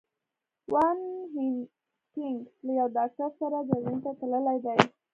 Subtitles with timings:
[0.73, 0.99] وان
[1.33, 4.77] هینټیګ له یو ډاکټر سره جرمني ته تللي دي.